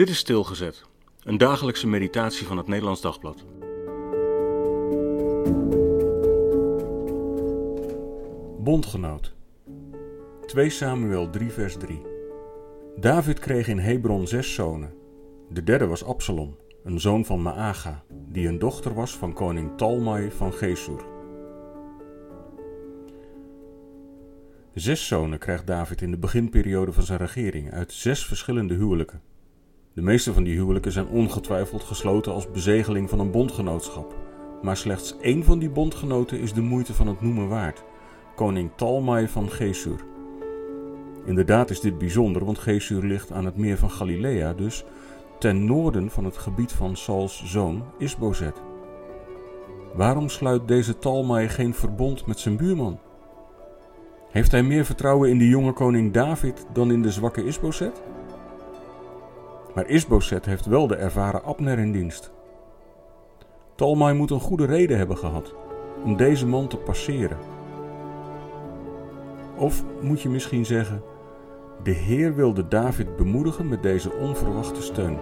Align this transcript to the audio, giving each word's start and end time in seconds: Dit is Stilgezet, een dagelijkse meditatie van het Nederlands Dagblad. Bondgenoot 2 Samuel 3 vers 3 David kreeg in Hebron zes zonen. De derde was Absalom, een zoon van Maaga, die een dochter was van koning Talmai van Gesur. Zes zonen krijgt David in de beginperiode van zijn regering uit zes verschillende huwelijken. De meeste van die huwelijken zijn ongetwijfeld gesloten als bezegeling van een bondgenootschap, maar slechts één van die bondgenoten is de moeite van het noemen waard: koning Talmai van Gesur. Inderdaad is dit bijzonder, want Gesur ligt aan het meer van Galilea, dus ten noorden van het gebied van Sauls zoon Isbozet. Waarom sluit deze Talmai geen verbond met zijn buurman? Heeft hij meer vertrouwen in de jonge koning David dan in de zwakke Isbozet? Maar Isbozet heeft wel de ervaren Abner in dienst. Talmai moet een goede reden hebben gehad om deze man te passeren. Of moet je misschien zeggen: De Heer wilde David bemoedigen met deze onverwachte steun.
Dit 0.00 0.08
is 0.08 0.18
Stilgezet, 0.18 0.84
een 1.22 1.38
dagelijkse 1.38 1.86
meditatie 1.86 2.46
van 2.46 2.56
het 2.56 2.66
Nederlands 2.66 3.00
Dagblad. 3.00 3.44
Bondgenoot 8.58 9.34
2 10.46 10.70
Samuel 10.70 11.30
3 11.30 11.50
vers 11.50 11.76
3 11.76 12.02
David 12.96 13.38
kreeg 13.38 13.68
in 13.68 13.78
Hebron 13.78 14.26
zes 14.26 14.54
zonen. 14.54 14.94
De 15.48 15.62
derde 15.62 15.86
was 15.86 16.04
Absalom, 16.04 16.56
een 16.84 17.00
zoon 17.00 17.24
van 17.24 17.42
Maaga, 17.42 18.02
die 18.28 18.48
een 18.48 18.58
dochter 18.58 18.94
was 18.94 19.16
van 19.16 19.32
koning 19.32 19.76
Talmai 19.76 20.30
van 20.30 20.52
Gesur. 20.52 21.04
Zes 24.74 25.06
zonen 25.06 25.38
krijgt 25.38 25.66
David 25.66 26.02
in 26.02 26.10
de 26.10 26.18
beginperiode 26.18 26.92
van 26.92 27.02
zijn 27.02 27.18
regering 27.18 27.72
uit 27.72 27.92
zes 27.92 28.26
verschillende 28.26 28.74
huwelijken. 28.74 29.29
De 30.00 30.06
meeste 30.06 30.32
van 30.32 30.42
die 30.42 30.54
huwelijken 30.54 30.92
zijn 30.92 31.08
ongetwijfeld 31.08 31.82
gesloten 31.82 32.32
als 32.32 32.50
bezegeling 32.50 33.08
van 33.08 33.20
een 33.20 33.30
bondgenootschap, 33.30 34.14
maar 34.62 34.76
slechts 34.76 35.16
één 35.20 35.44
van 35.44 35.58
die 35.58 35.70
bondgenoten 35.70 36.40
is 36.40 36.52
de 36.52 36.60
moeite 36.60 36.94
van 36.94 37.06
het 37.06 37.20
noemen 37.20 37.48
waard: 37.48 37.82
koning 38.34 38.70
Talmai 38.76 39.28
van 39.28 39.50
Gesur. 39.50 40.04
Inderdaad 41.24 41.70
is 41.70 41.80
dit 41.80 41.98
bijzonder, 41.98 42.44
want 42.44 42.58
Gesur 42.58 43.02
ligt 43.02 43.32
aan 43.32 43.44
het 43.44 43.56
meer 43.56 43.78
van 43.78 43.90
Galilea, 43.90 44.52
dus 44.52 44.84
ten 45.38 45.64
noorden 45.64 46.10
van 46.10 46.24
het 46.24 46.36
gebied 46.36 46.72
van 46.72 46.96
Sauls 46.96 47.42
zoon 47.44 47.84
Isbozet. 47.98 48.62
Waarom 49.94 50.28
sluit 50.28 50.68
deze 50.68 50.98
Talmai 50.98 51.48
geen 51.48 51.74
verbond 51.74 52.26
met 52.26 52.38
zijn 52.38 52.56
buurman? 52.56 52.98
Heeft 54.30 54.50
hij 54.50 54.62
meer 54.62 54.84
vertrouwen 54.84 55.30
in 55.30 55.38
de 55.38 55.48
jonge 55.48 55.72
koning 55.72 56.12
David 56.12 56.66
dan 56.72 56.90
in 56.90 57.02
de 57.02 57.10
zwakke 57.10 57.44
Isbozet? 57.44 58.02
Maar 59.74 59.88
Isbozet 59.88 60.44
heeft 60.44 60.66
wel 60.66 60.86
de 60.86 60.96
ervaren 60.96 61.44
Abner 61.44 61.78
in 61.78 61.92
dienst. 61.92 62.30
Talmai 63.74 64.14
moet 64.14 64.30
een 64.30 64.40
goede 64.40 64.64
reden 64.64 64.98
hebben 64.98 65.18
gehad 65.18 65.54
om 66.04 66.16
deze 66.16 66.46
man 66.46 66.68
te 66.68 66.76
passeren. 66.76 67.38
Of 69.56 69.84
moet 70.00 70.20
je 70.20 70.28
misschien 70.28 70.66
zeggen: 70.66 71.02
De 71.82 71.90
Heer 71.90 72.34
wilde 72.34 72.68
David 72.68 73.16
bemoedigen 73.16 73.68
met 73.68 73.82
deze 73.82 74.12
onverwachte 74.12 74.82
steun. 74.82 75.18